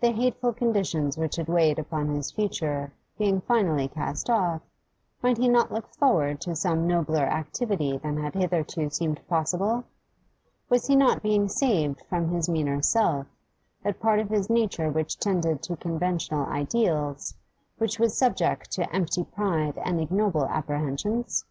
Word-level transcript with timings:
The 0.00 0.12
hateful 0.12 0.52
conditions 0.52 1.18
which 1.18 1.34
had 1.34 1.48
weighed 1.48 1.80
upon 1.80 2.10
his 2.10 2.30
future 2.30 2.92
being 3.18 3.40
finally 3.40 3.88
cast 3.88 4.30
off, 4.30 4.62
might 5.20 5.36
he 5.36 5.48
not 5.48 5.72
look 5.72 5.88
forward 5.96 6.40
to 6.42 6.54
some 6.54 6.86
nobler 6.86 7.24
activity 7.24 7.96
than 7.98 8.18
had 8.18 8.36
hitherto 8.36 8.88
seemed 8.88 9.20
possible? 9.26 9.82
Was 10.68 10.86
he 10.86 10.94
not 10.94 11.24
being 11.24 11.48
saved 11.48 12.02
from 12.08 12.28
his 12.28 12.48
meaner 12.48 12.80
self, 12.82 13.26
that 13.82 13.98
part 13.98 14.20
of 14.20 14.30
his 14.30 14.48
nature 14.48 14.92
which 14.92 15.18
tended 15.18 15.60
to 15.62 15.74
conventional 15.76 16.46
ideals, 16.46 17.34
which 17.78 17.98
was 17.98 18.16
subject 18.16 18.70
to 18.70 18.88
empty 18.94 19.24
pride 19.24 19.76
and 19.84 20.00
ignoble 20.00 20.46
apprehensions? 20.46 21.44